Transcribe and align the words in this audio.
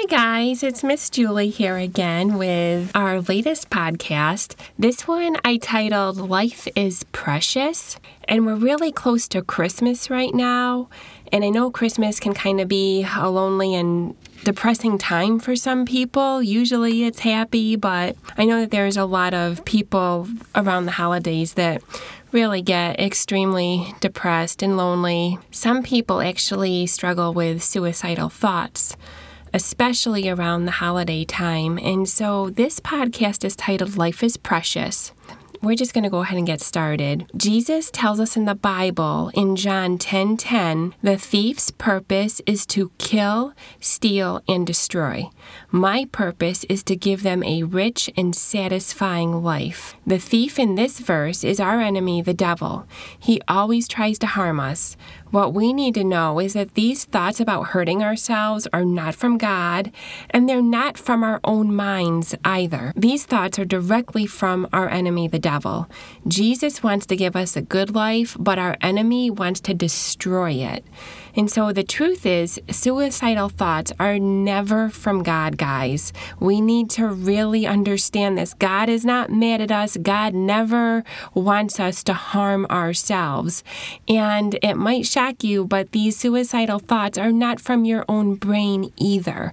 Hi, 0.00 0.06
guys. 0.06 0.62
It's 0.62 0.82
Miss 0.82 1.10
Julie 1.10 1.50
here 1.50 1.76
again 1.76 2.38
with 2.38 2.90
our 2.94 3.20
latest 3.20 3.68
podcast. 3.68 4.54
This 4.78 5.06
one 5.06 5.36
I 5.44 5.58
titled 5.58 6.16
Life 6.16 6.66
is 6.74 7.04
Precious. 7.12 7.98
And 8.24 8.46
we're 8.46 8.54
really 8.54 8.92
close 8.92 9.28
to 9.28 9.42
Christmas 9.42 10.08
right 10.08 10.34
now. 10.34 10.88
And 11.30 11.44
I 11.44 11.50
know 11.50 11.70
Christmas 11.70 12.18
can 12.18 12.32
kind 12.32 12.62
of 12.62 12.66
be 12.68 13.06
a 13.14 13.28
lonely 13.28 13.74
and 13.74 14.16
depressing 14.42 14.96
time 14.96 15.38
for 15.38 15.54
some 15.54 15.84
people. 15.84 16.42
Usually 16.42 17.04
it's 17.04 17.20
happy, 17.20 17.76
but 17.76 18.16
I 18.38 18.46
know 18.46 18.60
that 18.60 18.70
there's 18.70 18.96
a 18.96 19.04
lot 19.04 19.34
of 19.34 19.66
people 19.66 20.26
around 20.54 20.86
the 20.86 20.92
holidays 20.92 21.54
that 21.54 21.82
really 22.32 22.62
get 22.62 22.98
extremely 22.98 23.94
depressed 24.00 24.62
and 24.62 24.78
lonely. 24.78 25.38
Some 25.50 25.82
people 25.82 26.22
actually 26.22 26.86
struggle 26.86 27.34
with 27.34 27.62
suicidal 27.62 28.30
thoughts 28.30 28.96
especially 29.52 30.28
around 30.28 30.64
the 30.64 30.72
holiday 30.72 31.24
time. 31.24 31.78
And 31.78 32.08
so 32.08 32.50
this 32.50 32.80
podcast 32.80 33.44
is 33.44 33.56
titled 33.56 33.96
Life 33.96 34.22
is 34.22 34.36
Precious. 34.36 35.12
We're 35.62 35.76
just 35.76 35.92
going 35.92 36.04
to 36.04 36.10
go 36.10 36.20
ahead 36.20 36.38
and 36.38 36.46
get 36.46 36.62
started. 36.62 37.30
Jesus 37.36 37.90
tells 37.90 38.18
us 38.18 38.34
in 38.34 38.46
the 38.46 38.54
Bible 38.54 39.30
in 39.34 39.56
John 39.56 39.98
10:10, 39.98 39.98
10, 39.98 40.36
10, 40.38 40.94
the 41.02 41.18
thief's 41.18 41.70
purpose 41.70 42.40
is 42.46 42.64
to 42.66 42.90
kill, 42.96 43.52
steal, 43.78 44.40
and 44.48 44.66
destroy. 44.66 45.28
My 45.70 46.06
purpose 46.12 46.64
is 46.70 46.82
to 46.84 46.96
give 46.96 47.22
them 47.22 47.42
a 47.42 47.64
rich 47.64 48.08
and 48.16 48.34
satisfying 48.34 49.42
life. 49.42 49.96
The 50.06 50.18
thief 50.18 50.58
in 50.58 50.76
this 50.76 50.98
verse 50.98 51.44
is 51.44 51.60
our 51.60 51.78
enemy, 51.82 52.22
the 52.22 52.32
devil. 52.32 52.86
He 53.18 53.42
always 53.46 53.86
tries 53.86 54.18
to 54.20 54.28
harm 54.28 54.60
us. 54.60 54.96
What 55.30 55.54
we 55.54 55.72
need 55.72 55.94
to 55.94 56.02
know 56.02 56.40
is 56.40 56.54
that 56.54 56.74
these 56.74 57.04
thoughts 57.04 57.38
about 57.38 57.68
hurting 57.68 58.02
ourselves 58.02 58.66
are 58.72 58.84
not 58.84 59.14
from 59.14 59.38
God, 59.38 59.92
and 60.30 60.48
they're 60.48 60.60
not 60.60 60.98
from 60.98 61.22
our 61.22 61.38
own 61.44 61.72
minds 61.74 62.34
either. 62.44 62.92
These 62.96 63.26
thoughts 63.26 63.56
are 63.58 63.64
directly 63.64 64.26
from 64.26 64.68
our 64.72 64.88
enemy, 64.88 65.28
the 65.28 65.38
devil. 65.38 65.88
Jesus 66.26 66.82
wants 66.82 67.06
to 67.06 67.16
give 67.16 67.36
us 67.36 67.56
a 67.56 67.62
good 67.62 67.94
life, 67.94 68.36
but 68.40 68.58
our 68.58 68.76
enemy 68.80 69.30
wants 69.30 69.60
to 69.60 69.74
destroy 69.74 70.52
it. 70.52 70.84
And 71.36 71.50
so 71.50 71.72
the 71.72 71.84
truth 71.84 72.26
is, 72.26 72.60
suicidal 72.70 73.48
thoughts 73.48 73.92
are 73.98 74.18
never 74.18 74.88
from 74.90 75.22
God, 75.22 75.56
guys. 75.56 76.12
We 76.38 76.60
need 76.60 76.90
to 76.90 77.06
really 77.06 77.66
understand 77.66 78.38
this. 78.38 78.54
God 78.54 78.88
is 78.88 79.04
not 79.04 79.30
mad 79.30 79.60
at 79.60 79.70
us, 79.70 79.96
God 79.96 80.34
never 80.34 81.04
wants 81.34 81.78
us 81.78 82.02
to 82.04 82.14
harm 82.14 82.66
ourselves. 82.66 83.62
And 84.08 84.58
it 84.62 84.74
might 84.74 85.06
shock 85.06 85.44
you, 85.44 85.64
but 85.64 85.92
these 85.92 86.16
suicidal 86.16 86.78
thoughts 86.78 87.18
are 87.18 87.32
not 87.32 87.60
from 87.60 87.84
your 87.84 88.04
own 88.08 88.34
brain 88.34 88.92
either. 88.96 89.52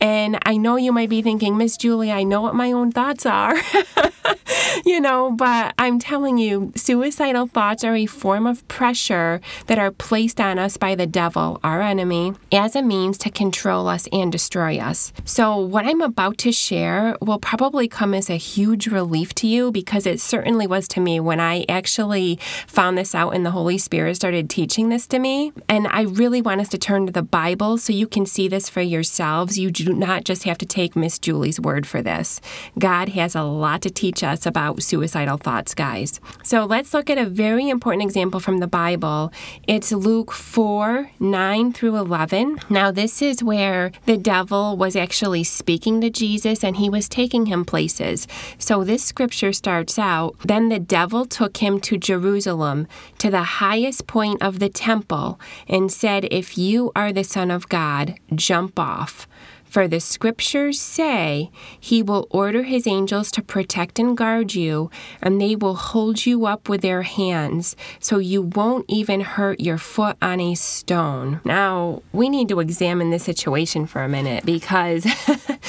And 0.00 0.38
I 0.44 0.56
know 0.56 0.76
you 0.76 0.92
might 0.92 1.10
be 1.10 1.22
thinking, 1.22 1.56
Miss 1.56 1.76
Julie, 1.76 2.10
I 2.10 2.22
know 2.22 2.40
what 2.40 2.54
my 2.54 2.72
own 2.72 2.90
thoughts 2.90 3.26
are. 3.26 3.54
you 4.84 5.00
know, 5.00 5.30
but 5.32 5.74
I'm 5.78 5.98
telling 5.98 6.38
you, 6.38 6.72
suicidal 6.74 7.46
thoughts 7.46 7.84
are 7.84 7.94
a 7.94 8.06
form 8.06 8.46
of 8.46 8.66
pressure 8.68 9.40
that 9.66 9.78
are 9.78 9.90
placed 9.90 10.40
on 10.40 10.58
us 10.58 10.76
by 10.76 10.94
the 10.94 11.06
devil, 11.06 11.60
our 11.62 11.82
enemy, 11.82 12.34
as 12.52 12.74
a 12.74 12.82
means 12.82 13.18
to 13.18 13.30
control 13.30 13.88
us 13.88 14.08
and 14.12 14.32
destroy 14.32 14.78
us. 14.78 15.12
So, 15.24 15.56
what 15.56 15.86
I'm 15.86 16.00
about 16.00 16.38
to 16.38 16.52
share 16.52 17.16
will 17.20 17.38
probably 17.38 17.88
come 17.88 18.14
as 18.14 18.30
a 18.30 18.36
huge 18.36 18.86
relief 18.86 19.34
to 19.36 19.46
you 19.46 19.70
because 19.70 20.06
it 20.06 20.20
certainly 20.20 20.66
was 20.66 20.88
to 20.88 21.00
me 21.00 21.20
when 21.20 21.40
I 21.40 21.64
actually 21.68 22.38
found 22.66 22.96
this 22.96 23.14
out 23.14 23.34
and 23.34 23.44
the 23.44 23.50
Holy 23.50 23.78
Spirit 23.78 24.16
started 24.16 24.48
teaching 24.48 24.88
this 24.88 25.06
to 25.08 25.18
me. 25.18 25.52
And 25.68 25.86
I 25.88 26.02
really 26.02 26.40
want 26.40 26.60
us 26.60 26.68
to 26.70 26.78
turn 26.78 27.06
to 27.06 27.12
the 27.12 27.22
Bible 27.22 27.78
so 27.78 27.92
you 27.92 28.06
can 28.06 28.26
see 28.26 28.48
this 28.48 28.68
for 28.68 28.80
yourselves. 28.80 29.58
You 29.58 29.70
do 29.70 29.89
not 29.98 30.24
just 30.24 30.44
have 30.44 30.58
to 30.58 30.66
take 30.66 30.96
Miss 30.96 31.18
Julie's 31.18 31.60
word 31.60 31.86
for 31.86 32.02
this. 32.02 32.40
God 32.78 33.10
has 33.10 33.34
a 33.34 33.42
lot 33.42 33.82
to 33.82 33.90
teach 33.90 34.22
us 34.22 34.46
about 34.46 34.82
suicidal 34.82 35.36
thoughts, 35.36 35.74
guys. 35.74 36.20
So 36.42 36.64
let's 36.64 36.94
look 36.94 37.10
at 37.10 37.18
a 37.18 37.26
very 37.26 37.68
important 37.68 38.02
example 38.02 38.40
from 38.40 38.58
the 38.58 38.66
Bible. 38.66 39.32
It's 39.66 39.92
Luke 39.92 40.32
4 40.32 41.10
9 41.18 41.72
through 41.72 41.96
11. 41.96 42.60
Now, 42.68 42.90
this 42.90 43.22
is 43.22 43.42
where 43.42 43.92
the 44.06 44.16
devil 44.16 44.76
was 44.76 44.96
actually 44.96 45.44
speaking 45.44 46.00
to 46.00 46.10
Jesus 46.10 46.64
and 46.64 46.76
he 46.76 46.88
was 46.88 47.08
taking 47.08 47.46
him 47.46 47.64
places. 47.64 48.26
So 48.58 48.84
this 48.84 49.04
scripture 49.04 49.52
starts 49.52 49.98
out 49.98 50.36
Then 50.44 50.68
the 50.68 50.78
devil 50.78 51.26
took 51.26 51.58
him 51.58 51.80
to 51.80 51.96
Jerusalem, 51.96 52.86
to 53.18 53.30
the 53.30 53.42
highest 53.60 54.06
point 54.06 54.42
of 54.42 54.58
the 54.58 54.68
temple, 54.68 55.40
and 55.68 55.92
said, 55.92 56.26
If 56.30 56.56
you 56.58 56.92
are 56.94 57.12
the 57.12 57.24
Son 57.24 57.50
of 57.50 57.68
God, 57.68 58.14
jump 58.34 58.78
off. 58.78 59.26
For 59.70 59.86
the 59.86 60.00
scriptures 60.00 60.80
say, 60.80 61.48
He 61.78 62.02
will 62.02 62.26
order 62.28 62.64
His 62.64 62.88
angels 62.88 63.30
to 63.30 63.40
protect 63.40 64.00
and 64.00 64.16
guard 64.16 64.52
you, 64.52 64.90
and 65.22 65.40
they 65.40 65.54
will 65.54 65.76
hold 65.76 66.26
you 66.26 66.44
up 66.44 66.68
with 66.68 66.80
their 66.80 67.02
hands, 67.02 67.76
so 68.00 68.18
you 68.18 68.42
won't 68.42 68.84
even 68.88 69.20
hurt 69.20 69.60
your 69.60 69.78
foot 69.78 70.16
on 70.20 70.40
a 70.40 70.56
stone. 70.56 71.40
Now, 71.44 72.02
we 72.12 72.28
need 72.28 72.48
to 72.48 72.58
examine 72.58 73.10
this 73.10 73.22
situation 73.22 73.86
for 73.86 74.02
a 74.02 74.08
minute 74.08 74.44
because, 74.44 75.06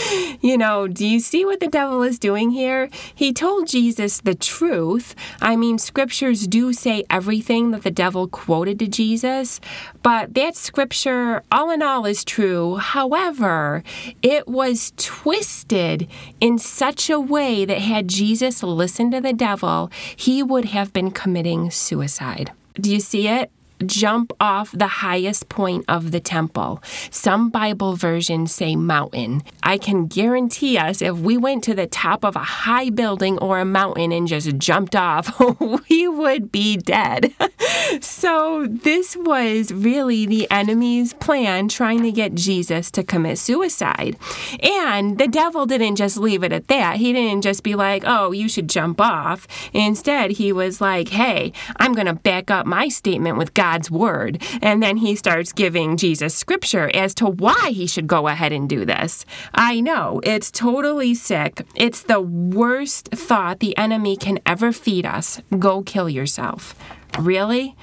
you 0.41 0.57
know, 0.57 0.88
do 0.88 1.06
you 1.06 1.19
see 1.19 1.45
what 1.45 1.59
the 1.59 1.68
devil 1.68 2.01
is 2.01 2.18
doing 2.18 2.50
here? 2.50 2.89
He 3.13 3.31
told 3.31 3.68
Jesus 3.68 4.19
the 4.19 4.33
truth. 4.33 5.13
I 5.44 5.56
mean, 5.56 5.78
scriptures 5.78 6.47
do 6.47 6.73
say 6.73 7.03
everything 7.12 7.69
that 7.69 7.83
the 7.83 7.91
devil 7.91 8.28
quoted 8.28 8.79
to 8.79 8.88
Jesus, 8.88 9.62
but 10.01 10.33
that 10.33 10.56
scripture, 10.56 11.44
all 11.51 11.69
in 11.69 11.83
all, 11.83 12.07
is 12.07 12.25
true. 12.25 12.78
However, 12.78 13.83
it 14.22 14.47
was 14.47 14.94
twisted 14.97 16.07
in 16.40 16.57
such 16.57 17.09
a 17.09 17.19
way 17.19 17.66
that 17.66 17.79
had 17.79 18.07
Jesus 18.07 18.63
listened 18.63 19.12
to 19.13 19.22
the 19.22 19.34
devil, 19.34 19.91
he 20.16 20.41
would 20.44 20.66
have 20.66 20.94
been 20.94 21.12
committing 21.12 21.72
suicide. 21.72 22.51
Do 22.75 22.91
you 22.91 23.00
see 23.00 23.28
it? 23.28 23.51
Jump 23.81 24.34
off 24.40 24.72
the 24.72 24.88
highest 24.88 25.50
point 25.50 25.86
of 25.88 26.12
the 26.12 26.19
temple. 26.19 26.81
Some 27.09 27.50
Bible 27.50 27.96
versions 27.96 28.53
say 28.53 28.75
mountain. 28.75 29.44
I 29.64 29.78
can 29.78 30.08
guarantee 30.08 30.78
us 30.78 31.02
if 31.02 31.18
we 31.18 31.38
went 31.38 31.64
to 31.66 31.74
the 31.74 31.88
top 31.88 32.24
of 32.24 32.36
a 32.36 32.40
high 32.40 32.90
building 32.90 33.38
or 33.40 33.59
a 33.59 33.66
mountain 33.66 34.12
and 34.12 34.28
just 34.28 34.58
jumped 34.58 34.96
off, 34.96 35.40
we 35.90 36.08
would 36.08 36.52
be 36.52 36.78
dead. 36.78 37.34
so, 38.02 38.68
this 38.68 39.16
was 39.16 39.72
really 39.72 40.25
the 40.25 40.50
enemy's 40.52 41.13
plan 41.13 41.68
trying 41.68 42.03
to 42.03 42.12
get 42.12 42.36
Jesus 42.36 42.92
to 42.92 43.03
commit 43.03 43.38
suicide. 43.38 44.18
And 44.62 45.18
the 45.18 45.28
devil 45.28 45.66
didn't 45.66 45.96
just 45.96 46.18
leave 46.18 46.44
it 46.44 46.52
at 46.52 46.68
that. 46.68 46.98
He 46.98 47.13
didn't 47.13 47.42
just 47.42 47.63
be 47.63 47.75
like, 47.75 48.03
oh, 48.06 48.31
you 48.31 48.50
should 48.50 48.69
jump 48.69 49.00
off. 49.00 49.48
Instead, 49.74 50.31
he 50.31 50.52
was 50.52 50.81
like, 50.81 51.09
hey, 51.09 51.53
I'm 51.78 51.94
going 51.94 52.08
to 52.08 52.13
back 52.13 52.52
up 52.52 52.66
my 52.66 52.88
statement 52.88 53.38
with 53.38 53.53
God 53.53 53.70
God's 53.71 53.89
word. 53.89 54.43
And 54.61 54.83
then 54.83 54.97
he 54.97 55.15
starts 55.15 55.53
giving 55.53 55.95
Jesus 55.95 56.35
scripture 56.35 56.91
as 56.93 57.15
to 57.15 57.25
why 57.25 57.71
he 57.71 57.87
should 57.87 58.05
go 58.05 58.27
ahead 58.27 58.51
and 58.51 58.67
do 58.67 58.83
this. 58.83 59.25
I 59.53 59.79
know, 59.79 60.19
it's 60.23 60.51
totally 60.51 61.15
sick. 61.15 61.65
It's 61.75 62.01
the 62.03 62.19
worst 62.19 63.09
thought 63.13 63.59
the 63.59 63.77
enemy 63.77 64.17
can 64.17 64.39
ever 64.45 64.73
feed 64.73 65.05
us 65.05 65.41
go 65.57 65.83
kill 65.83 66.09
yourself. 66.09 66.75
Really? 67.19 67.75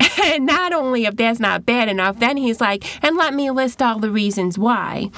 And 0.26 0.46
not 0.46 0.72
only 0.72 1.04
if 1.04 1.16
that's 1.16 1.38
not 1.38 1.66
bad 1.66 1.88
enough, 1.88 2.18
then 2.18 2.36
he's 2.38 2.60
like, 2.60 3.04
and 3.04 3.16
let 3.16 3.34
me 3.34 3.50
list 3.50 3.82
all 3.82 3.98
the 3.98 4.10
reasons 4.10 4.58
why. 4.58 5.10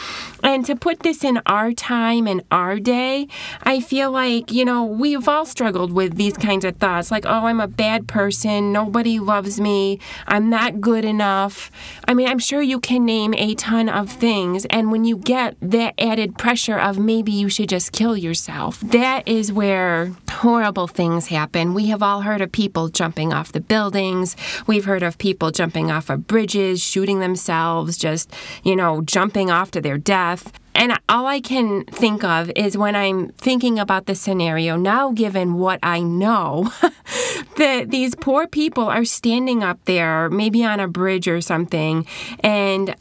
And 0.42 0.66
to 0.66 0.74
put 0.74 1.00
this 1.00 1.24
in 1.24 1.40
our 1.46 1.72
time 1.72 2.26
and 2.26 2.42
our 2.50 2.78
day, 2.78 3.28
I 3.62 3.80
feel 3.80 4.10
like, 4.10 4.50
you 4.50 4.64
know, 4.64 4.84
we've 4.84 5.28
all 5.28 5.46
struggled 5.46 5.92
with 5.92 6.16
these 6.16 6.36
kinds 6.36 6.64
of 6.64 6.76
thoughts 6.76 7.10
like, 7.10 7.24
oh, 7.26 7.46
I'm 7.46 7.60
a 7.60 7.68
bad 7.68 8.08
person. 8.08 8.72
Nobody 8.72 9.18
loves 9.18 9.60
me. 9.60 10.00
I'm 10.26 10.50
not 10.50 10.80
good 10.80 11.04
enough. 11.04 11.70
I 12.06 12.14
mean, 12.14 12.28
I'm 12.28 12.38
sure 12.38 12.60
you 12.60 12.80
can 12.80 13.04
name 13.04 13.34
a 13.34 13.54
ton 13.54 13.88
of 13.88 14.10
things. 14.10 14.66
And 14.66 14.90
when 14.90 15.04
you 15.04 15.16
get 15.16 15.56
that 15.62 15.94
added 15.98 16.36
pressure 16.38 16.78
of 16.78 16.98
maybe 16.98 17.32
you 17.32 17.48
should 17.48 17.68
just 17.68 17.92
kill 17.92 18.16
yourself, 18.16 18.80
that 18.80 19.26
is 19.26 19.52
where 19.52 20.12
horrible 20.28 20.86
things 20.86 21.26
happen. 21.28 21.74
We 21.74 21.86
have 21.86 22.02
all 22.02 22.22
heard 22.22 22.40
of 22.40 22.52
people 22.52 22.88
jumping 22.88 23.32
off 23.32 23.52
the 23.52 23.57
the 23.58 23.64
buildings. 23.64 24.36
We've 24.68 24.84
heard 24.84 25.02
of 25.02 25.18
people 25.18 25.50
jumping 25.50 25.90
off 25.90 26.10
of 26.10 26.28
bridges, 26.28 26.80
shooting 26.80 27.18
themselves, 27.18 27.96
just, 27.96 28.32
you 28.62 28.76
know, 28.76 29.02
jumping 29.02 29.50
off 29.50 29.72
to 29.72 29.80
their 29.80 29.98
death. 29.98 30.52
And 30.76 30.96
all 31.08 31.26
I 31.26 31.40
can 31.40 31.84
think 31.86 32.22
of 32.22 32.52
is 32.54 32.78
when 32.78 32.94
I'm 32.94 33.30
thinking 33.30 33.80
about 33.80 34.06
the 34.06 34.14
scenario 34.14 34.76
now, 34.76 35.10
given 35.10 35.54
what 35.54 35.80
I 35.82 36.02
know, 36.02 36.70
that 37.56 37.90
these 37.90 38.14
poor 38.14 38.46
people 38.46 38.84
are 38.84 39.04
standing 39.04 39.64
up 39.64 39.84
there, 39.86 40.30
maybe 40.30 40.64
on 40.64 40.78
a 40.78 40.86
bridge 40.86 41.26
or 41.26 41.40
something, 41.40 42.06
and 42.44 42.94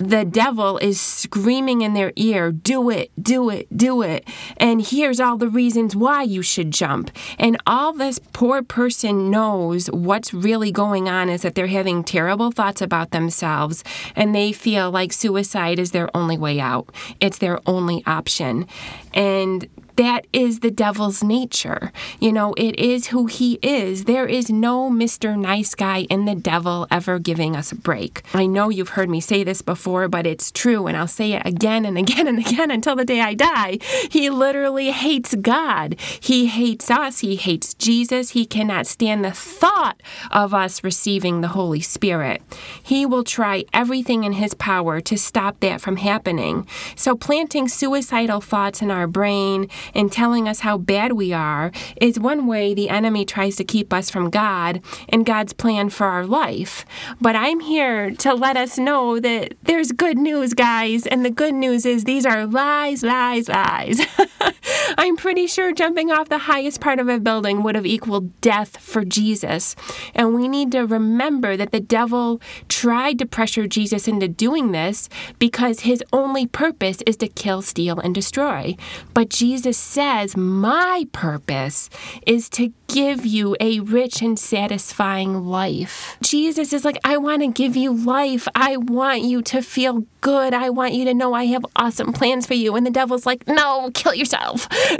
the 0.00 0.24
devil 0.24 0.78
is 0.78 0.98
screaming 0.98 1.82
in 1.82 1.92
their 1.92 2.12
ear, 2.16 2.50
do 2.50 2.88
it, 2.88 3.10
do 3.20 3.50
it, 3.50 3.76
do 3.76 4.00
it. 4.00 4.26
And 4.56 4.80
here's 4.80 5.20
all 5.20 5.36
the 5.36 5.48
reasons 5.48 5.94
why 5.94 6.22
you 6.22 6.40
should 6.40 6.70
jump. 6.70 7.10
And 7.38 7.58
all 7.66 7.92
this 7.92 8.18
poor 8.32 8.62
person 8.62 9.30
knows 9.30 9.88
what's 9.88 10.32
really 10.32 10.72
going 10.72 11.06
on 11.10 11.28
is 11.28 11.42
that 11.42 11.54
they're 11.54 11.66
having 11.66 12.02
terrible 12.02 12.50
thoughts 12.50 12.80
about 12.80 13.10
themselves 13.10 13.84
and 14.16 14.34
they 14.34 14.52
feel 14.52 14.90
like 14.90 15.12
suicide 15.12 15.78
is 15.78 15.90
their 15.90 16.08
only 16.16 16.38
way 16.38 16.58
out. 16.60 16.88
It's 17.20 17.36
their 17.36 17.60
only 17.66 18.02
option. 18.06 18.66
And 19.12 19.68
that 19.96 20.26
is 20.32 20.60
the 20.60 20.70
devil's 20.70 21.22
nature. 21.22 21.92
You 22.18 22.32
know, 22.32 22.54
it 22.56 22.78
is 22.78 23.08
who 23.08 23.26
he 23.26 23.58
is. 23.62 24.04
There 24.04 24.26
is 24.26 24.50
no 24.50 24.90
Mr. 24.90 25.38
Nice 25.38 25.74
Guy 25.74 26.06
in 26.10 26.24
the 26.24 26.34
devil 26.34 26.86
ever 26.90 27.18
giving 27.18 27.56
us 27.56 27.72
a 27.72 27.76
break. 27.76 28.22
I 28.34 28.46
know 28.46 28.68
you've 28.68 28.90
heard 28.90 29.10
me 29.10 29.20
say 29.20 29.44
this 29.44 29.62
before, 29.62 30.08
but 30.08 30.26
it's 30.26 30.50
true, 30.50 30.86
and 30.86 30.96
I'll 30.96 31.06
say 31.06 31.32
it 31.32 31.46
again 31.46 31.84
and 31.84 31.96
again 31.98 32.26
and 32.26 32.38
again 32.38 32.70
until 32.70 32.96
the 32.96 33.04
day 33.04 33.20
I 33.20 33.34
die. 33.34 33.78
He 34.10 34.30
literally 34.30 34.90
hates 34.90 35.34
God. 35.34 35.96
He 36.20 36.46
hates 36.46 36.90
us. 36.90 37.20
He 37.20 37.36
hates 37.36 37.74
Jesus. 37.74 38.30
He 38.30 38.46
cannot 38.46 38.86
stand 38.86 39.24
the 39.24 39.30
thought 39.30 40.00
of 40.30 40.54
us 40.54 40.84
receiving 40.84 41.40
the 41.40 41.48
Holy 41.48 41.80
Spirit. 41.80 42.42
He 42.82 43.06
will 43.06 43.24
try 43.24 43.64
everything 43.72 44.24
in 44.24 44.32
his 44.32 44.54
power 44.54 45.00
to 45.00 45.16
stop 45.16 45.60
that 45.60 45.80
from 45.80 45.96
happening. 45.96 46.66
So, 46.96 47.16
planting 47.16 47.68
suicidal 47.68 48.40
thoughts 48.40 48.82
in 48.82 48.90
our 48.90 49.06
brain 49.06 49.68
and 49.94 50.10
telling 50.10 50.48
us 50.48 50.60
how 50.60 50.78
bad 50.78 51.12
we 51.12 51.32
are 51.32 51.72
is 52.00 52.18
one 52.18 52.46
way 52.46 52.74
the 52.74 52.88
enemy 52.88 53.24
tries 53.24 53.56
to 53.56 53.64
keep 53.64 53.92
us 53.92 54.10
from 54.10 54.30
God 54.30 54.82
and 55.08 55.26
God's 55.26 55.52
plan 55.52 55.90
for 55.90 56.06
our 56.06 56.26
life. 56.26 56.84
But 57.20 57.36
I'm 57.36 57.60
here 57.60 58.10
to 58.10 58.34
let 58.34 58.56
us 58.56 58.78
know 58.78 59.20
that 59.20 59.54
there's 59.62 59.92
good 59.92 60.18
news, 60.18 60.54
guys, 60.54 61.06
and 61.06 61.24
the 61.24 61.30
good 61.30 61.54
news 61.54 61.86
is 61.86 62.04
these 62.04 62.26
are 62.26 62.46
lies, 62.46 63.02
lies, 63.02 63.48
lies. 63.48 64.00
I'm 64.98 65.16
pretty 65.16 65.46
sure 65.46 65.72
jumping 65.72 66.10
off 66.10 66.28
the 66.28 66.38
highest 66.38 66.80
part 66.80 66.98
of 66.98 67.08
a 67.08 67.18
building 67.18 67.62
would 67.62 67.74
have 67.74 67.86
equaled 67.86 68.40
death 68.40 68.76
for 68.76 69.04
Jesus. 69.04 69.76
And 70.14 70.34
we 70.34 70.48
need 70.48 70.72
to 70.72 70.86
remember 70.86 71.56
that 71.56 71.72
the 71.72 71.80
devil 71.80 72.40
tried 72.68 73.18
to 73.18 73.26
pressure 73.26 73.66
Jesus 73.66 74.08
into 74.08 74.28
doing 74.28 74.72
this 74.72 75.08
because 75.38 75.80
his 75.80 76.02
only 76.12 76.46
purpose 76.46 77.02
is 77.06 77.16
to 77.18 77.28
kill, 77.28 77.62
steal, 77.62 77.98
and 77.98 78.14
destroy. 78.14 78.76
But 79.14 79.30
Jesus 79.30 79.69
says, 79.78 80.36
My 80.36 81.06
purpose 81.12 81.90
is 82.26 82.48
to 82.50 82.72
give 82.88 83.24
you 83.24 83.56
a 83.60 83.80
rich 83.80 84.20
and 84.20 84.38
satisfying 84.38 85.44
life. 85.44 86.16
Jesus 86.22 86.72
is 86.72 86.84
like, 86.84 86.98
I 87.04 87.16
want 87.18 87.42
to 87.42 87.48
give 87.48 87.76
you 87.76 87.92
life. 87.92 88.48
I 88.54 88.76
want 88.76 89.22
you 89.22 89.42
to 89.42 89.62
feel 89.62 90.04
good. 90.20 90.52
I 90.52 90.70
want 90.70 90.94
you 90.94 91.04
to 91.04 91.14
know 91.14 91.32
I 91.32 91.44
have 91.46 91.64
awesome 91.76 92.12
plans 92.12 92.46
for 92.46 92.54
you. 92.54 92.74
And 92.74 92.84
the 92.84 92.90
devil's 92.90 93.26
like, 93.26 93.46
no, 93.46 93.90
kill 93.94 94.14
yourself. 94.14 94.66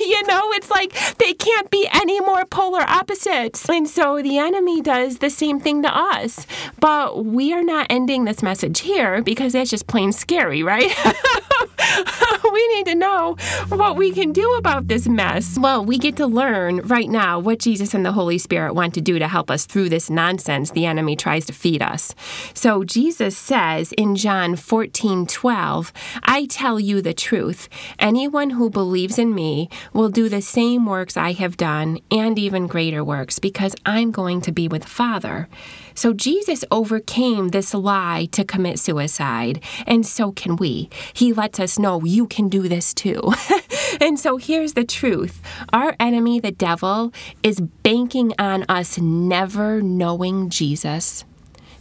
you 0.00 0.26
know, 0.26 0.52
it's 0.52 0.70
like 0.70 0.92
they 1.18 1.34
can't 1.34 1.70
be 1.70 1.88
polar 2.80 2.90
opposites. 2.90 3.68
And 3.68 3.88
so 3.88 4.22
the 4.22 4.38
enemy 4.38 4.80
does 4.80 5.18
the 5.18 5.30
same 5.30 5.60
thing 5.60 5.82
to 5.82 5.94
us. 5.94 6.46
But 6.78 7.24
we 7.24 7.52
are 7.52 7.62
not 7.62 7.86
ending 7.90 8.24
this 8.24 8.42
message 8.42 8.80
here 8.80 9.22
because 9.22 9.52
that's 9.52 9.70
just 9.70 9.86
plain 9.86 10.12
scary, 10.12 10.62
right? 10.62 10.92
we 12.52 12.76
need 12.76 12.86
to 12.86 12.94
know 12.94 13.36
what 13.68 13.96
we 13.96 14.12
can 14.12 14.32
do 14.32 14.54
about 14.54 14.88
this 14.88 15.08
mess. 15.08 15.58
Well, 15.58 15.84
we 15.84 15.98
get 15.98 16.16
to 16.16 16.26
learn 16.26 16.80
right 16.82 17.08
now 17.08 17.38
what 17.38 17.58
Jesus 17.58 17.94
and 17.94 18.04
the 18.04 18.12
Holy 18.12 18.38
Spirit 18.38 18.74
want 18.74 18.94
to 18.94 19.00
do 19.00 19.18
to 19.18 19.28
help 19.28 19.50
us 19.50 19.66
through 19.66 19.88
this 19.88 20.10
nonsense 20.10 20.70
the 20.70 20.86
enemy 20.86 21.16
tries 21.16 21.46
to 21.46 21.52
feed 21.52 21.82
us. 21.82 22.14
So 22.54 22.84
Jesus 22.84 23.36
says 23.36 23.92
in 23.92 24.16
John 24.16 24.56
14 24.56 25.26
12, 25.26 25.92
I 26.22 26.46
tell 26.46 26.80
you 26.80 27.02
the 27.02 27.14
truth. 27.14 27.68
Anyone 27.98 28.50
who 28.50 28.70
believes 28.70 29.18
in 29.18 29.34
me 29.34 29.68
will 29.92 30.08
do 30.08 30.28
the 30.28 30.42
same 30.42 30.86
works 30.86 31.16
I 31.16 31.32
have 31.32 31.56
done 31.56 31.98
and 32.10 32.38
even 32.38 32.66
greater 32.70 33.04
works 33.04 33.38
because 33.38 33.76
I'm 33.84 34.10
going 34.10 34.40
to 34.42 34.52
be 34.52 34.68
with 34.68 34.82
the 34.82 34.88
Father. 34.88 35.48
So 35.94 36.14
Jesus 36.14 36.64
overcame 36.70 37.48
this 37.48 37.74
lie 37.74 38.28
to 38.32 38.44
commit 38.44 38.78
suicide, 38.78 39.62
and 39.86 40.06
so 40.06 40.32
can 40.32 40.56
we. 40.56 40.88
He 41.12 41.34
lets 41.34 41.60
us 41.60 41.78
know 41.78 42.02
you 42.02 42.26
can 42.26 42.48
do 42.48 42.68
this 42.68 42.94
too. 42.94 43.34
and 44.00 44.18
so 44.18 44.38
here's 44.38 44.72
the 44.72 44.84
truth 44.84 45.42
our 45.72 45.94
enemy, 46.00 46.40
the 46.40 46.52
devil, 46.52 47.12
is 47.42 47.60
banking 47.60 48.32
on 48.38 48.64
us 48.68 48.96
never 48.98 49.82
knowing 49.82 50.48
Jesus 50.48 51.24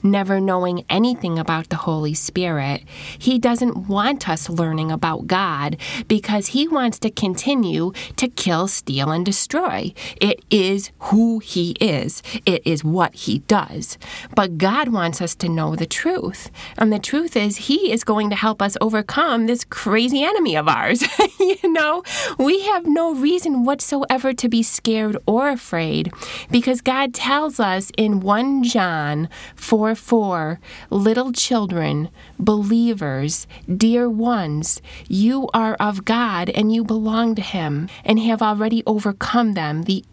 never 0.03 0.39
knowing 0.39 0.86
anything 0.89 1.38
about 1.38 1.69
the 1.69 1.75
Holy 1.75 2.13
Spirit. 2.13 2.83
He 3.18 3.39
doesn't 3.39 3.88
want 3.88 4.30
us 4.30 4.50
learning 4.50 4.91
about 4.91 5.27
God 5.27 5.77
because 6.07 6.47
He 6.47 6.68
wants 6.68 7.00
to 7.00 7.09
continue 7.09 7.91
to 8.15 8.27
kill, 8.27 8.68
steal, 8.68 9.12
and 9.12 9.25
destroy. 9.25 9.94
It 10.21 10.38
is 10.50 10.92
who 11.00 11.40
He 11.40 11.72
is, 11.80 12.22
it 12.46 12.62
is 12.66 12.84
what 12.84 13.16
He 13.16 13.40
does. 13.40 13.98
But 14.36 14.57
God 14.57 14.90
wants 14.90 15.22
us 15.22 15.36
to 15.36 15.50
know 15.50 15.75
the 15.75 15.86
truth. 15.86 16.50
And 16.78 16.92
the 16.92 17.00
truth 17.00 17.36
is, 17.36 17.68
He 17.68 17.92
is 17.92 18.04
going 18.04 18.30
to 18.30 18.36
help 18.36 18.62
us 18.62 18.78
overcome 18.81 19.48
this 19.48 19.66
crazy 19.66 20.24
enemy 20.24 20.56
of 20.56 20.68
ours. 20.68 21.04
you 21.40 21.72
know, 21.72 22.04
we 22.38 22.62
have 22.62 22.86
no 22.86 23.13
reason 23.13 23.63
whatsoever 23.63 24.34
to 24.34 24.50
be 24.50 24.63
scared 24.63 25.18
or 25.25 25.50
afraid 25.50 26.12
because 26.51 26.81
God 26.81 27.13
tells 27.13 27.60
us 27.60 27.92
in 27.98 28.19
1 28.19 28.63
John 28.63 29.30
4 29.56 29.96
for 29.96 30.60
little 30.90 31.31
children, 31.31 32.10
believers, 32.38 33.48
dear 33.68 34.10
ones, 34.10 34.81
you 35.07 35.48
are 35.54 35.75
of 35.75 36.06
God 36.06 36.50
and 36.50 36.74
you 36.74 36.84
belong 36.84 37.36
to 37.36 37.42
Him 37.42 37.90
and 38.04 38.19
have 38.19 38.42
already 38.42 38.84
overcome 38.86 39.54
them, 39.54 39.84
the 39.84 40.04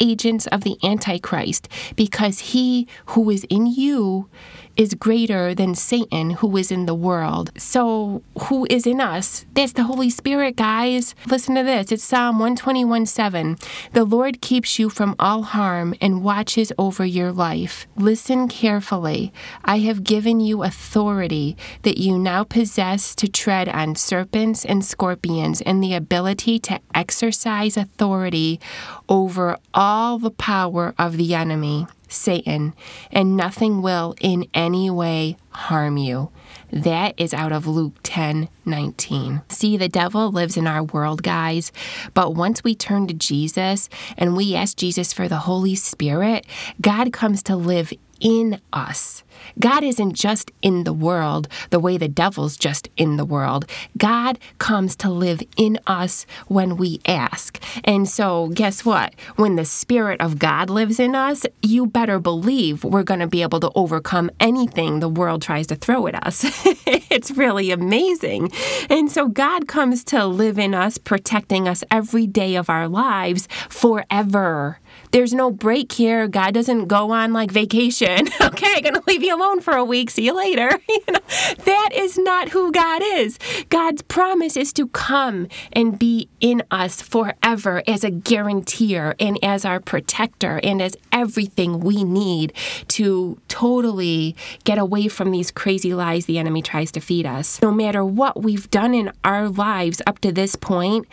of 0.49 0.65
the 0.65 0.77
Antichrist, 0.83 1.69
because 1.95 2.41
He 2.41 2.89
who 3.07 3.31
is 3.31 3.45
in 3.45 3.67
you 3.67 4.29
is 4.77 4.95
greater 4.95 5.55
than 5.55 5.75
Satan 5.75 6.31
who 6.31 6.57
is 6.57 6.71
in 6.71 6.87
the 6.87 6.95
world. 6.95 7.51
So, 7.57 8.23
who 8.45 8.67
is 8.71 8.87
in 8.87 9.01
us? 9.01 9.47
That's 9.55 9.73
the 9.73 9.85
Holy 9.85 10.11
Spirit, 10.11 10.57
guys. 10.57 11.15
Listen 11.27 11.55
to 11.55 11.63
this. 11.63 11.93
It's 11.93 12.05
Psalm 12.05 12.39
121 12.39 13.07
7. 13.07 13.57
The 13.93 14.05
Lord 14.05 14.41
keeps 14.41 14.79
you 14.79 14.89
from 14.89 15.17
all 15.19 15.43
harm 15.43 15.95
and 16.01 16.23
watches 16.23 16.73
over 16.79 17.05
your 17.05 17.33
life. 17.33 17.87
Listen 17.97 18.49
carefully. 18.49 19.33
I 19.65 19.79
have 19.81 20.05
given 20.05 20.41
you 20.41 20.63
authority 20.63 21.57
that 21.83 21.99
you 21.99 22.19
now 22.19 22.45
possess 22.45 23.15
to 23.17 23.29
tread 23.29 23.69
on 23.69 23.95
serpents 23.95 24.65
and 24.65 24.85
scorpions 24.85 25.61
and 25.63 25.83
the 25.83 25.95
ability 25.95 26.59
to 26.61 26.81
exercise 26.95 27.77
authority 27.77 28.61
over 29.09 29.57
all 29.75 30.19
the 30.19 30.31
power 30.31 30.95
of 30.99 31.17
the 31.17 31.35
enemy. 31.35 31.87
Satan, 32.09 32.75
and 33.11 33.37
nothing 33.37 33.83
will 33.83 34.15
in 34.21 34.47
any 34.55 34.91
way 34.91 35.37
harm 35.51 35.97
you. 35.97 36.31
That 36.73 37.15
is 37.17 37.33
out 37.33 37.53
of 37.53 37.67
Luke 37.67 37.95
10 38.03 38.49
19. 38.65 39.43
See, 39.49 39.77
the 39.77 39.89
devil 39.89 40.31
lives 40.31 40.57
in 40.57 40.67
our 40.67 40.83
world, 40.83 41.23
guys, 41.23 41.71
but 42.15 42.35
once 42.35 42.65
we 42.65 42.75
turn 42.75 43.07
to 43.07 43.15
Jesus 43.15 43.89
and 44.19 44.37
we 44.37 44.55
ask 44.57 44.77
Jesus 44.77 45.13
for 45.13 45.29
the 45.29 45.39
Holy 45.39 45.77
Spirit, 45.77 46.45
God 46.81 47.13
comes 47.13 47.43
to 47.45 47.55
live 47.55 47.93
in 48.21 48.61
us. 48.73 49.23
God 49.59 49.85
isn't 49.85 50.15
just 50.15 50.51
in 50.63 50.85
the 50.85 50.93
world 50.93 51.49
the 51.71 51.81
way 51.81 51.97
the 51.97 52.09
devil's 52.09 52.57
just 52.57 52.89
in 52.97 53.17
the 53.17 53.25
world. 53.25 53.65
God 53.97 54.39
comes 54.59 54.97
to 54.97 55.11
live 55.11 55.43
in 55.57 55.79
us 55.87 56.27
when 56.49 56.77
we 56.77 57.01
ask. 57.07 57.63
And 57.85 58.09
so, 58.09 58.49
guess 58.49 58.85
what? 58.85 59.15
When 59.37 59.57
the 59.57 59.65
Spirit 59.65 60.21
of 60.21 60.39
God 60.39 60.71
lives 60.71 60.99
in 60.99 61.15
us, 61.15 61.47
you 61.63 61.87
better 61.87 62.19
believe 62.19 62.85
we're 62.85 63.03
going 63.03 63.21
to 63.21 63.27
be 63.27 63.43
able 63.43 63.61
to 63.61 63.71
overcome 63.75 64.31
anything 64.41 65.01
the 65.01 65.09
world 65.09 65.43
tries 65.43 65.67
to 65.69 65.77
throw 65.77 66.07
at 66.07 66.27
us. 66.27 66.45
it's 66.87 67.31
really 67.33 67.71
amazing. 67.71 68.51
And 68.91 69.11
so, 69.11 69.29
God 69.29 69.69
comes 69.69 70.05
to 70.05 70.27
live 70.27 70.59
in 70.59 70.75
us, 70.75 70.99
protecting 70.99 71.69
us 71.69 71.85
every 71.91 72.27
day 72.27 72.57
of 72.57 72.69
our 72.71 72.89
lives 72.89 73.49
forever. 73.69 74.81
There's 75.13 75.33
no 75.33 75.51
break 75.51 75.93
here. 75.93 76.29
God 76.29 76.55
doesn't 76.55 76.87
go 76.87 77.11
on 77.11 77.33
like 77.33 77.51
vacation. 77.51 78.29
okay, 78.41 78.81
gonna 78.81 79.03
leave 79.07 79.23
you 79.23 79.35
alone 79.35 79.61
for 79.61 79.75
a 79.75 79.85
week. 79.85 80.11
See 80.11 80.27
you 80.27 80.37
later. 80.37 80.79
you 80.89 81.01
know, 81.09 81.21
that 81.65 81.91
is 81.95 82.19
not 82.19 82.51
who 82.51 82.71
God 82.73 83.03
is. 83.03 83.39
God's 83.69 84.03
promise 84.03 84.57
is 84.57 84.73
to 84.75 84.89
come 84.89 85.49
and 85.73 85.99
be 85.99 86.29
in 86.41 86.63
us 86.71 87.01
forever 87.01 87.83
as 87.87 88.05
a 88.05 88.11
guarantor 88.11 89.15
and 89.19 89.43
as 89.43 89.65
our 89.65 89.81
protector 89.81 90.61
and 90.63 90.83
as 90.83 90.97
everything 91.13 91.81
we 91.81 92.05
need 92.05 92.53
to 92.89 93.39
totally 93.49 94.37
get 94.65 94.79
away 94.79 95.09
from 95.09 95.31
these 95.31 95.51
crazy 95.51 95.95
lies 95.95 96.27
the 96.27 96.39
enemy 96.39 96.63
tries 96.63 96.93
to 96.93 97.01
feed 97.01 97.27
us. 97.27 97.61
No 97.63 97.71
matter 97.71 98.05
what 98.05 98.43
we've 98.43 98.69
done 98.71 98.95
in 98.95 99.13
our 99.25 99.49
lives 99.49 100.03
up 100.07 100.19
to 100.21 100.33
this 100.33 100.57
point, 100.57 101.07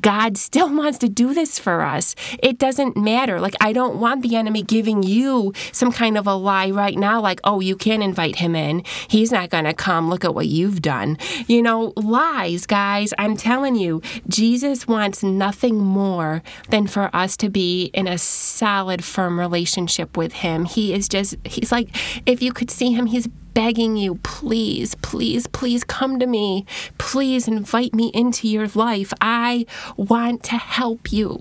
God 0.00 0.36
still 0.38 0.74
wants 0.74 0.98
to 0.98 1.08
do 1.08 1.34
this 1.34 1.58
for 1.58 1.82
us. 1.82 2.14
It 2.42 2.58
doesn't 2.58 2.96
matter 2.96 3.29
better. 3.30 3.40
Like, 3.40 3.54
I 3.60 3.72
don't 3.72 4.00
want 4.00 4.22
the 4.22 4.36
enemy 4.36 4.62
giving 4.62 5.02
you 5.02 5.52
some 5.72 5.92
kind 5.92 6.18
of 6.18 6.26
a 6.26 6.34
lie 6.34 6.70
right 6.70 6.96
now, 6.96 7.20
like, 7.20 7.40
oh, 7.44 7.60
you 7.60 7.76
can't 7.76 8.02
invite 8.02 8.36
him 8.36 8.56
in. 8.56 8.82
He's 9.08 9.30
not 9.32 9.50
going 9.50 9.64
to 9.64 9.74
come. 9.74 10.10
Look 10.10 10.24
at 10.24 10.34
what 10.34 10.46
you've 10.46 10.82
done. 10.82 11.16
You 11.46 11.62
know, 11.62 11.92
lies, 11.96 12.66
guys. 12.66 13.14
I'm 13.18 13.36
telling 13.36 13.76
you, 13.76 14.02
Jesus 14.28 14.88
wants 14.88 15.22
nothing 15.22 15.78
more 15.78 16.42
than 16.68 16.86
for 16.86 17.14
us 17.14 17.36
to 17.38 17.48
be 17.48 17.90
in 17.94 18.06
a 18.06 18.18
solid, 18.18 19.04
firm 19.04 19.38
relationship 19.38 20.16
with 20.16 20.32
him. 20.32 20.64
He 20.64 20.92
is 20.92 21.08
just, 21.08 21.36
he's 21.44 21.72
like, 21.72 21.88
if 22.26 22.42
you 22.42 22.52
could 22.52 22.70
see 22.70 22.92
him, 22.92 23.06
he's 23.06 23.28
begging 23.60 23.94
you, 23.94 24.14
please, 24.22 24.94
please, 25.02 25.46
please 25.46 25.84
come 25.84 26.18
to 26.18 26.26
me. 26.26 26.64
Please 26.96 27.46
invite 27.46 27.92
me 27.92 28.10
into 28.14 28.48
your 28.48 28.66
life. 28.68 29.12
I 29.20 29.66
want 29.98 30.42
to 30.44 30.56
help 30.56 31.12
you. 31.12 31.38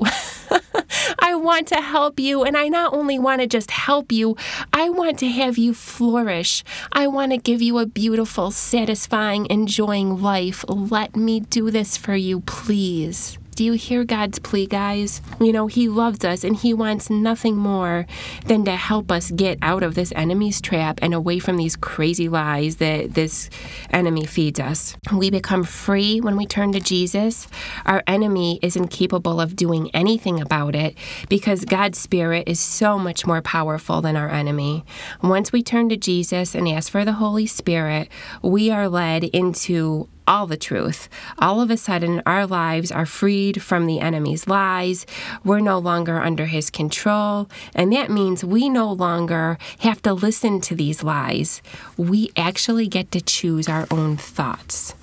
I 1.19 1.33
want 1.35 1.69
to 1.69 1.79
help 1.79 2.19
you. 2.19 2.43
And 2.43 2.57
I 2.57 2.67
not 2.67 2.93
only 2.93 3.17
want 3.17 3.39
to 3.39 3.47
just 3.47 3.71
help 3.71 4.11
you, 4.11 4.35
I 4.73 4.89
want 4.89 5.17
to 5.19 5.29
have 5.29 5.57
you 5.57 5.73
flourish. 5.73 6.61
I 6.91 7.07
want 7.07 7.31
to 7.31 7.37
give 7.37 7.61
you 7.61 7.79
a 7.79 7.85
beautiful, 7.85 8.51
satisfying, 8.51 9.47
enjoying 9.49 10.21
life. 10.21 10.65
Let 10.67 11.15
me 11.15 11.39
do 11.39 11.71
this 11.71 11.95
for 11.95 12.15
you, 12.15 12.41
please. 12.41 13.37
Do 13.59 13.65
you 13.65 13.73
hear 13.73 14.05
God's 14.05 14.39
plea, 14.39 14.67
guys? 14.67 15.21
You 15.41 15.51
know, 15.51 15.67
He 15.67 15.89
loves 15.89 16.23
us 16.23 16.45
and 16.45 16.55
He 16.55 16.73
wants 16.73 17.09
nothing 17.09 17.57
more 17.57 18.05
than 18.45 18.63
to 18.63 18.77
help 18.77 19.11
us 19.11 19.31
get 19.31 19.57
out 19.61 19.83
of 19.83 19.95
this 19.95 20.13
enemy's 20.15 20.61
trap 20.61 20.99
and 21.01 21.13
away 21.13 21.39
from 21.39 21.57
these 21.57 21.75
crazy 21.75 22.29
lies 22.29 22.77
that 22.77 23.15
this 23.15 23.49
enemy 23.89 24.25
feeds 24.25 24.61
us. 24.61 24.95
We 25.11 25.29
become 25.29 25.65
free 25.65 26.21
when 26.21 26.37
we 26.37 26.45
turn 26.45 26.71
to 26.71 26.79
Jesus. 26.79 27.49
Our 27.85 28.01
enemy 28.07 28.59
is 28.61 28.77
incapable 28.77 29.41
of 29.41 29.57
doing 29.57 29.91
anything 29.93 30.39
about 30.39 30.73
it 30.73 30.95
because 31.27 31.65
God's 31.65 31.97
Spirit 31.97 32.47
is 32.47 32.61
so 32.61 32.97
much 32.97 33.27
more 33.27 33.41
powerful 33.41 33.99
than 33.99 34.15
our 34.15 34.29
enemy. 34.29 34.85
Once 35.21 35.51
we 35.51 35.63
turn 35.63 35.89
to 35.89 35.97
Jesus 35.97 36.55
and 36.55 36.65
ask 36.65 36.89
for 36.89 37.03
the 37.03 37.11
Holy 37.11 37.45
Spirit, 37.45 38.07
we 38.41 38.71
are 38.71 38.87
led 38.87 39.25
into 39.25 40.07
all 40.29 40.45
the 40.45 40.55
truth. 40.55 41.09
All 41.39 41.59
of 41.59 41.71
a 41.71 41.75
sudden, 41.75 42.21
our 42.25 42.45
lives 42.45 42.91
are 42.91 43.07
freed 43.07 43.61
from 43.63 43.87
the 43.87 43.99
enemy's 43.99 44.47
lies. 44.47 45.07
We're 45.43 45.59
no 45.59 45.79
longer 45.79 46.21
under 46.21 46.45
his 46.45 46.69
control. 46.69 47.49
And 47.73 47.91
that 47.91 48.11
means 48.11 48.45
we 48.45 48.69
no 48.69 48.91
longer 48.91 49.57
have 49.79 50.01
to 50.03 50.13
listen 50.13 50.61
to 50.61 50.75
these 50.75 51.03
lies. 51.03 51.61
We 51.97 52.31
actually 52.37 52.87
get 52.87 53.11
to 53.11 53.21
choose 53.21 53.67
our 53.67 53.87
own 53.89 54.17
thoughts. 54.17 54.93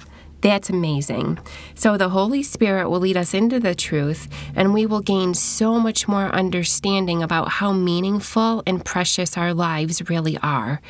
That's 0.42 0.70
amazing. 0.70 1.38
So 1.74 1.96
the 1.96 2.10
Holy 2.10 2.42
Spirit 2.42 2.88
will 2.88 3.00
lead 3.00 3.16
us 3.16 3.34
into 3.34 3.58
the 3.58 3.74
truth, 3.74 4.28
and 4.54 4.72
we 4.72 4.86
will 4.86 5.00
gain 5.00 5.34
so 5.34 5.80
much 5.80 6.06
more 6.06 6.26
understanding 6.26 7.22
about 7.22 7.48
how 7.48 7.72
meaningful 7.72 8.62
and 8.66 8.84
precious 8.84 9.36
our 9.36 9.54
lives 9.54 10.08
really 10.08 10.36
are. 10.38 10.80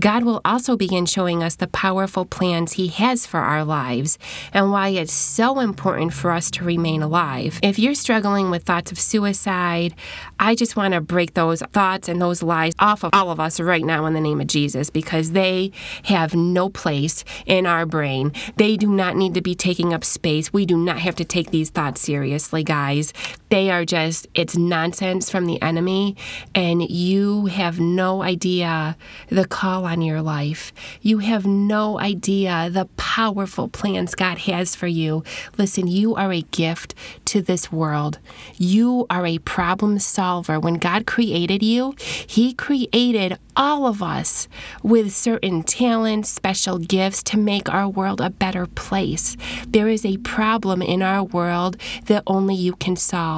God 0.00 0.24
will 0.24 0.40
also 0.44 0.76
begin 0.76 1.06
showing 1.06 1.42
us 1.42 1.56
the 1.56 1.66
powerful 1.68 2.24
plans 2.24 2.72
He 2.72 2.88
has 2.88 3.26
for 3.26 3.40
our 3.40 3.64
lives 3.64 4.18
and 4.52 4.72
why 4.72 4.88
it's 4.88 5.12
so 5.12 5.60
important 5.60 6.12
for 6.12 6.30
us 6.30 6.50
to 6.52 6.64
remain 6.64 7.02
alive. 7.02 7.60
If 7.62 7.78
you're 7.78 7.94
struggling 7.94 8.50
with 8.50 8.64
thoughts 8.64 8.90
of 8.90 8.98
suicide, 8.98 9.94
I 10.40 10.54
just 10.54 10.76
want 10.76 10.94
to 10.94 11.00
break 11.00 11.34
those 11.34 11.60
thoughts 11.60 12.08
and 12.08 12.20
those 12.20 12.42
lies 12.42 12.72
off 12.78 13.04
of 13.04 13.10
all 13.12 13.30
of 13.30 13.38
us 13.40 13.60
right 13.60 13.84
now 13.84 14.06
in 14.06 14.14
the 14.14 14.20
name 14.20 14.40
of 14.40 14.46
Jesus 14.46 14.90
because 14.90 15.32
they 15.32 15.70
have 16.04 16.34
no 16.34 16.70
place 16.70 17.24
in 17.44 17.66
our 17.66 17.86
brain. 17.86 18.32
They 18.56 18.76
do 18.76 18.95
not 18.96 19.16
need 19.16 19.34
to 19.34 19.40
be 19.40 19.54
taking 19.54 19.92
up 19.92 20.02
space. 20.02 20.52
We 20.52 20.66
do 20.66 20.76
not 20.76 20.98
have 20.98 21.14
to 21.16 21.24
take 21.24 21.50
these 21.50 21.70
thoughts 21.70 22.00
seriously, 22.00 22.64
guys. 22.64 23.12
They 23.48 23.70
are 23.70 23.84
just, 23.84 24.26
it's 24.34 24.56
nonsense 24.56 25.30
from 25.30 25.46
the 25.46 25.62
enemy, 25.62 26.16
and 26.54 26.82
you 26.82 27.46
have 27.46 27.78
no 27.78 28.22
idea 28.22 28.96
the 29.28 29.46
call 29.46 29.84
on 29.84 30.02
your 30.02 30.20
life. 30.20 30.72
You 31.00 31.18
have 31.18 31.46
no 31.46 32.00
idea 32.00 32.68
the 32.70 32.86
powerful 32.96 33.68
plans 33.68 34.16
God 34.16 34.38
has 34.38 34.74
for 34.74 34.88
you. 34.88 35.22
Listen, 35.56 35.86
you 35.86 36.16
are 36.16 36.32
a 36.32 36.42
gift 36.42 36.94
to 37.26 37.40
this 37.40 37.70
world. 37.70 38.18
You 38.56 39.06
are 39.10 39.24
a 39.24 39.38
problem 39.38 40.00
solver. 40.00 40.58
When 40.58 40.74
God 40.74 41.06
created 41.06 41.62
you, 41.62 41.94
He 42.26 42.52
created 42.52 43.38
all 43.56 43.86
of 43.86 44.02
us 44.02 44.48
with 44.82 45.14
certain 45.14 45.62
talents, 45.62 46.28
special 46.28 46.78
gifts 46.78 47.22
to 47.22 47.38
make 47.38 47.72
our 47.72 47.88
world 47.88 48.20
a 48.20 48.30
better 48.30 48.66
place. 48.66 49.36
There 49.68 49.88
is 49.88 50.04
a 50.04 50.18
problem 50.18 50.82
in 50.82 51.00
our 51.00 51.22
world 51.22 51.76
that 52.06 52.22
only 52.26 52.54
you 52.54 52.74
can 52.74 52.96
solve. 52.96 53.35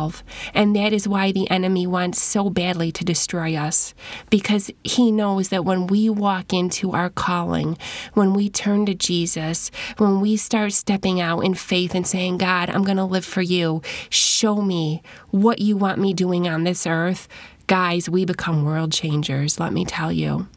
And 0.54 0.74
that 0.76 0.92
is 0.92 1.08
why 1.08 1.32
the 1.32 1.48
enemy 1.50 1.86
wants 1.86 2.22
so 2.22 2.50
badly 2.50 2.92
to 2.92 3.04
destroy 3.04 3.54
us, 3.56 3.94
because 4.30 4.70
he 4.84 5.10
knows 5.10 5.48
that 5.48 5.64
when 5.64 5.86
we 5.86 6.08
walk 6.08 6.52
into 6.52 6.92
our 6.92 7.10
calling, 7.10 7.76
when 8.14 8.32
we 8.32 8.48
turn 8.48 8.86
to 8.86 8.94
Jesus, 8.94 9.70
when 9.98 10.20
we 10.20 10.36
start 10.36 10.72
stepping 10.72 11.20
out 11.20 11.40
in 11.40 11.54
faith 11.54 11.94
and 11.94 12.06
saying, 12.06 12.38
God, 12.38 12.70
I'm 12.70 12.84
going 12.84 12.96
to 12.96 13.04
live 13.04 13.24
for 13.24 13.42
you, 13.42 13.82
show 14.10 14.62
me 14.62 15.02
what 15.30 15.60
you 15.60 15.76
want 15.76 15.98
me 15.98 16.14
doing 16.14 16.48
on 16.48 16.64
this 16.64 16.86
earth 16.86 17.28
Guys, 17.68 18.08
we 18.08 18.24
become 18.24 18.64
world 18.64 18.92
changers, 18.92 19.60
let 19.60 19.74
me 19.74 19.84
tell 19.84 20.10
you. 20.10 20.48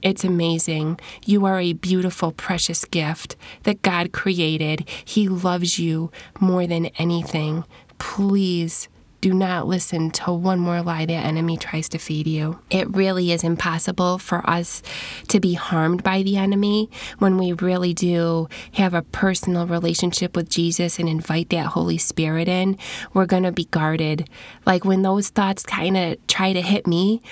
It's 0.00 0.24
amazing. 0.24 0.98
You 1.26 1.44
are 1.44 1.60
a 1.60 1.74
beautiful, 1.74 2.32
precious 2.32 2.86
gift 2.86 3.36
that 3.64 3.82
God 3.82 4.12
created. 4.12 4.88
He 5.04 5.28
loves 5.28 5.78
you 5.78 6.10
more 6.40 6.66
than 6.66 6.86
anything. 6.98 7.64
Please 8.04 8.88
do 9.22 9.32
not 9.32 9.66
listen 9.66 10.10
to 10.10 10.30
one 10.30 10.60
more 10.60 10.82
lie 10.82 11.06
the 11.06 11.14
enemy 11.14 11.56
tries 11.56 11.88
to 11.88 11.98
feed 11.98 12.26
you. 12.26 12.60
It 12.70 12.94
really 12.94 13.32
is 13.32 13.42
impossible 13.42 14.18
for 14.18 14.48
us 14.48 14.82
to 15.28 15.40
be 15.40 15.54
harmed 15.54 16.04
by 16.04 16.22
the 16.22 16.36
enemy 16.36 16.90
when 17.18 17.38
we 17.38 17.54
really 17.54 17.94
do 17.94 18.48
have 18.74 18.92
a 18.92 19.02
personal 19.02 19.66
relationship 19.66 20.36
with 20.36 20.50
Jesus 20.50 20.98
and 20.98 21.08
invite 21.08 21.48
that 21.48 21.68
Holy 21.68 21.96
Spirit 21.96 22.46
in. 22.46 22.76
We're 23.14 23.26
going 23.26 23.44
to 23.44 23.52
be 23.52 23.64
guarded. 23.64 24.28
Like 24.66 24.84
when 24.84 25.00
those 25.00 25.30
thoughts 25.30 25.62
kind 25.62 25.96
of 25.96 26.24
try 26.26 26.52
to 26.52 26.60
hit 26.60 26.86
me, 26.86 27.22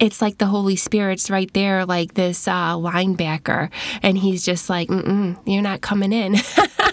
it's 0.00 0.22
like 0.22 0.38
the 0.38 0.46
Holy 0.46 0.76
Spirit's 0.76 1.30
right 1.30 1.52
there, 1.52 1.84
like 1.84 2.14
this 2.14 2.48
uh, 2.48 2.74
linebacker, 2.74 3.70
and 4.02 4.18
he's 4.18 4.44
just 4.44 4.68
like, 4.68 4.88
Mm-mm, 4.88 5.38
"You're 5.46 5.62
not 5.62 5.82
coming 5.82 6.12
in." 6.12 6.36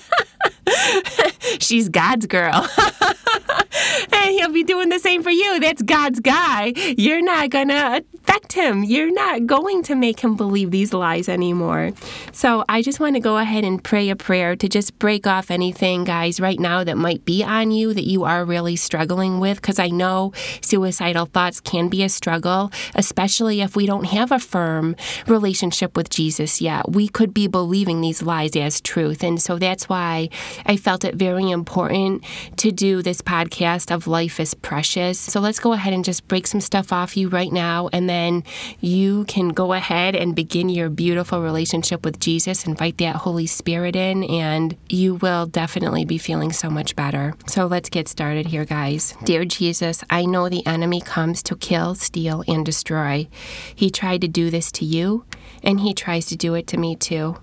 She's 1.59 1.89
God's 1.89 2.25
girl. 2.25 2.67
and 4.13 4.31
he'll 4.31 4.51
be 4.51 4.63
doing 4.63 4.89
the 4.89 4.99
same 4.99 5.23
for 5.23 5.31
you. 5.31 5.59
That's 5.59 5.81
God's 5.81 6.19
guy. 6.19 6.73
You're 6.97 7.21
not 7.21 7.49
going 7.49 7.69
to 7.69 8.03
affect 8.29 8.53
him. 8.53 8.83
You're 8.83 9.11
not 9.11 9.47
going 9.47 9.81
to 9.83 9.95
make 9.95 10.19
him 10.19 10.35
believe 10.35 10.69
these 10.71 10.93
lies 10.93 11.27
anymore. 11.27 11.91
So 12.31 12.63
I 12.69 12.81
just 12.81 12.99
want 12.99 13.15
to 13.15 13.19
go 13.19 13.37
ahead 13.37 13.63
and 13.63 13.83
pray 13.83 14.09
a 14.09 14.15
prayer 14.15 14.55
to 14.55 14.69
just 14.69 14.99
break 14.99 15.25
off 15.25 15.49
anything, 15.49 16.03
guys, 16.03 16.39
right 16.39 16.59
now 16.59 16.83
that 16.83 16.97
might 16.97 17.25
be 17.25 17.43
on 17.43 17.71
you 17.71 17.93
that 17.93 18.05
you 18.05 18.23
are 18.25 18.45
really 18.45 18.75
struggling 18.75 19.39
with. 19.39 19.61
Because 19.61 19.79
I 19.79 19.87
know 19.87 20.31
suicidal 20.61 21.25
thoughts 21.25 21.59
can 21.59 21.89
be 21.89 22.03
a 22.03 22.09
struggle, 22.09 22.71
especially 22.93 23.61
if 23.61 23.75
we 23.75 23.85
don't 23.87 24.05
have 24.05 24.31
a 24.31 24.39
firm 24.39 24.95
relationship 25.27 25.97
with 25.97 26.09
Jesus 26.09 26.61
yet. 26.61 26.91
We 26.91 27.07
could 27.07 27.33
be 27.33 27.47
believing 27.47 28.01
these 28.01 28.21
lies 28.21 28.55
as 28.55 28.79
truth. 28.79 29.23
And 29.23 29.41
so 29.41 29.57
that's 29.57 29.89
why 29.89 30.29
I 30.65 30.77
felt 30.77 31.03
it 31.03 31.15
very 31.15 31.49
important 31.49 32.23
to 32.57 32.71
do 32.71 33.01
this 33.01 33.21
podcast 33.21 33.93
of 33.93 34.05
Life 34.07 34.39
is 34.39 34.53
Precious. 34.53 35.19
So 35.19 35.39
let's 35.39 35.59
go 35.59 35.73
ahead 35.73 35.93
and 35.93 36.05
just 36.05 36.27
break 36.27 36.45
some 36.45 36.61
stuff 36.61 36.93
off 36.93 37.17
you 37.17 37.29
right 37.29 37.51
now, 37.51 37.89
and 37.91 38.09
then 38.19 38.43
you 38.79 39.23
can 39.25 39.49
go 39.49 39.73
ahead 39.73 40.15
and 40.15 40.35
begin 40.35 40.69
your 40.69 40.89
beautiful 40.89 41.41
relationship 41.41 42.03
with 42.03 42.19
Jesus. 42.19 42.65
Invite 42.65 42.97
that 42.97 43.15
Holy 43.17 43.47
Spirit 43.47 43.95
in, 43.95 44.23
and 44.25 44.75
you 44.89 45.15
will 45.15 45.45
definitely 45.45 46.05
be 46.05 46.17
feeling 46.17 46.51
so 46.51 46.69
much 46.69 46.95
better. 46.95 47.33
So 47.47 47.65
let's 47.65 47.89
get 47.89 48.07
started 48.07 48.47
here, 48.47 48.65
guys. 48.65 49.15
Dear 49.23 49.45
Jesus, 49.45 50.03
I 50.09 50.25
know 50.25 50.49
the 50.49 50.65
enemy 50.67 51.01
comes 51.01 51.41
to 51.43 51.55
kill, 51.55 51.95
steal, 51.95 52.43
and 52.47 52.65
destroy. 52.65 53.27
He 53.73 53.89
tried 53.89 54.21
to 54.21 54.27
do 54.27 54.49
this 54.49 54.71
to 54.73 54.85
you, 54.85 55.25
and 55.63 55.79
he 55.79 55.93
tries 55.93 56.25
to 56.27 56.35
do 56.35 56.53
it 56.55 56.67
to 56.67 56.77
me 56.77 56.95
too. 56.95 57.37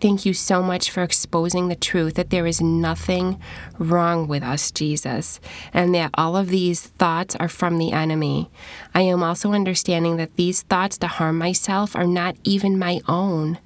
Thank 0.00 0.24
you 0.24 0.32
so 0.32 0.62
much 0.62 0.90
for 0.90 1.02
exposing 1.02 1.68
the 1.68 1.76
truth 1.76 2.14
that 2.14 2.30
there 2.30 2.46
is 2.46 2.62
nothing 2.62 3.38
wrong 3.78 4.28
with 4.28 4.42
us, 4.42 4.70
Jesus, 4.70 5.40
and 5.74 5.94
that 5.94 6.10
all 6.14 6.38
of 6.38 6.48
these 6.48 6.80
thoughts 6.80 7.36
are 7.36 7.50
from 7.50 7.76
the 7.76 7.92
enemy. 7.92 8.50
I 8.94 9.02
am 9.02 9.22
also 9.22 9.52
understanding 9.52 10.16
that 10.16 10.36
these 10.36 10.62
thoughts 10.62 10.96
to 10.98 11.06
harm 11.06 11.36
myself 11.36 11.94
are 11.94 12.06
not 12.06 12.36
even 12.44 12.78
my 12.78 13.02
own. 13.08 13.58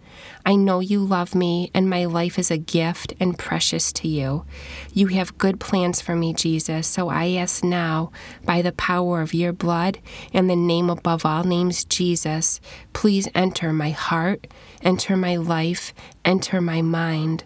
I 0.46 0.56
know 0.56 0.80
you 0.80 1.00
love 1.00 1.34
me, 1.34 1.70
and 1.72 1.88
my 1.88 2.04
life 2.04 2.38
is 2.38 2.50
a 2.50 2.58
gift 2.58 3.14
and 3.18 3.38
precious 3.38 3.92
to 3.94 4.08
you. 4.08 4.44
You 4.92 5.06
have 5.08 5.38
good 5.38 5.58
plans 5.58 6.02
for 6.02 6.14
me, 6.14 6.34
Jesus, 6.34 6.86
so 6.86 7.08
I 7.08 7.30
ask 7.30 7.64
now, 7.64 8.12
by 8.44 8.60
the 8.60 8.72
power 8.72 9.22
of 9.22 9.32
your 9.32 9.54
blood 9.54 10.00
and 10.34 10.50
the 10.50 10.56
name 10.56 10.90
above 10.90 11.24
all 11.24 11.44
names, 11.44 11.84
Jesus, 11.84 12.60
please 12.92 13.26
enter 13.34 13.72
my 13.72 13.90
heart, 13.90 14.46
enter 14.82 15.16
my 15.16 15.36
life, 15.36 15.94
enter 16.24 16.60
my 16.60 16.82
mind. 16.82 17.44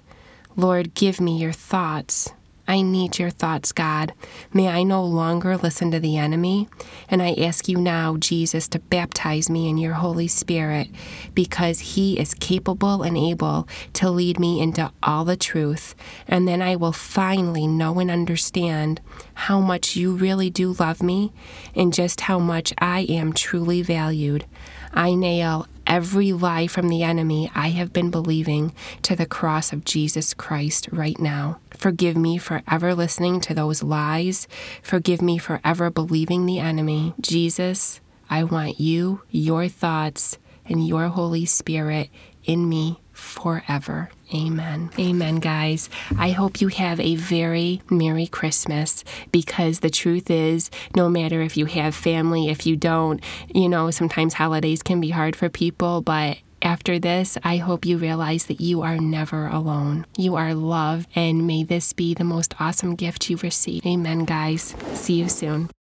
Lord, 0.57 0.95
give 0.95 1.21
me 1.21 1.39
your 1.39 1.53
thoughts. 1.53 2.33
I 2.69 2.83
need 2.83 3.19
your 3.19 3.31
thoughts, 3.31 3.73
God. 3.73 4.13
May 4.53 4.69
I 4.69 4.83
no 4.83 5.03
longer 5.03 5.57
listen 5.57 5.91
to 5.91 5.99
the 5.99 6.19
enemy. 6.19 6.69
And 7.09 7.23
I 7.23 7.33
ask 7.33 7.67
you 7.67 7.79
now, 7.79 8.19
Jesus, 8.19 8.69
to 8.69 8.79
baptize 8.79 9.49
me 9.49 9.71
in 9.71 9.79
your 9.79 9.95
Holy 9.95 10.29
Spirit 10.29 10.89
because 11.35 11.81
he 11.81 12.21
is 12.21 12.35
capable 12.35 13.03
and 13.03 13.17
able 13.17 13.67
to 13.95 14.11
lead 14.11 14.39
me 14.39 14.61
into 14.61 14.93
all 15.03 15.25
the 15.25 15.37
truth. 15.37 15.95
And 16.27 16.47
then 16.47 16.61
I 16.61 16.77
will 16.77 16.93
finally 16.93 17.67
know 17.67 17.99
and 18.01 18.11
understand 18.11 19.01
how 19.33 19.61
much 19.61 19.97
you 19.97 20.15
really 20.15 20.51
do 20.51 20.73
love 20.73 21.03
me 21.03 21.33
and 21.75 21.91
just 21.91 22.21
how 22.23 22.39
much 22.39 22.75
I 22.77 23.01
am 23.09 23.33
truly 23.33 23.81
valued. 23.81 24.45
I 24.93 25.15
nail 25.15 25.67
every 25.87 26.35
lie 26.35 26.67
from 26.67 26.89
the 26.91 27.03
enemy 27.03 27.51
I 27.55 27.69
have 27.69 27.95
been 27.95 28.11
believing 28.11 28.75
to 29.03 29.17
the 29.17 29.25
cross 29.25 29.73
of 29.73 29.87
Jesus 29.87 30.35
Christ 30.35 30.89
right 30.93 31.19
now. 31.19 31.61
Forgive 31.79 32.17
me 32.17 32.39
for 32.39 32.63
ever 32.69 32.95
listening 32.95 33.41
to 33.43 33.55
those 33.55 33.83
lies. 33.83 34.49
Forgive 34.83 35.23
me 35.23 35.39
for 35.39 35.61
ever 35.65 35.91
believing 35.91 36.45
the 36.45 36.59
enemy. 36.59 37.15
Jesus, 37.21 38.01
I 38.29 38.43
want 38.43 38.81
you, 38.81 39.23
your 39.31 39.69
thoughts, 39.69 40.39
and 40.67 40.87
your 40.87 41.07
Holy 41.09 41.47
Spirit 41.47 42.11
in 42.45 42.69
me 42.69 43.01
forever. 43.13 44.11
Amen. 44.35 44.91
Amen, 44.99 45.37
guys. 45.37 45.89
I 46.19 46.31
hope 46.31 46.61
you 46.61 46.69
have 46.69 46.99
a 47.01 47.15
very 47.15 47.81
Merry 47.89 48.27
Christmas 48.27 49.05
because 49.33 49.81
the 49.81 49.91
truth 49.91 50.31
is, 50.31 50.71
no 50.97 51.09
matter 51.09 51.41
if 51.43 51.57
you 51.57 51.67
have 51.67 51.95
family, 51.95 52.49
if 52.49 52.67
you 52.67 52.77
don't, 52.77 53.23
you 53.55 53.69
know, 53.69 53.91
sometimes 53.91 54.35
holidays 54.35 54.83
can 54.83 55.01
be 55.01 55.11
hard 55.11 55.37
for 55.37 55.49
people, 55.49 56.03
but 56.03 56.39
after 56.69 56.99
this, 56.99 57.39
I 57.43 57.57
hope 57.57 57.87
you 57.87 57.97
realize 57.97 58.45
that 58.47 58.61
you 58.61 58.83
are 58.83 58.99
never 58.99 59.47
alone. 59.47 60.05
You 60.19 60.37
are 60.37 60.53
loved, 60.55 61.09
and 61.15 61.47
may 61.47 61.65
this 61.65 61.95
be 61.95 62.13
the 62.13 62.25
most 62.25 62.55
awesome 62.61 62.95
gift 62.95 63.31
you 63.31 63.39
receive. 63.39 63.87
Amen, 63.87 64.27
guys. 64.27 64.75
See 64.93 65.15
you 65.15 65.31
soon. 65.31 65.71